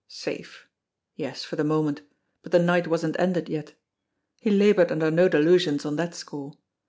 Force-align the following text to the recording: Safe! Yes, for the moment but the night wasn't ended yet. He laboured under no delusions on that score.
Safe! 0.07 0.67
Yes, 1.15 1.43
for 1.43 1.57
the 1.57 1.63
moment 1.63 2.01
but 2.41 2.51
the 2.51 2.57
night 2.57 2.87
wasn't 2.87 3.19
ended 3.19 3.47
yet. 3.49 3.75
He 4.39 4.49
laboured 4.49 4.91
under 4.91 5.11
no 5.11 5.29
delusions 5.29 5.85
on 5.85 5.95
that 5.97 6.15
score. 6.15 6.53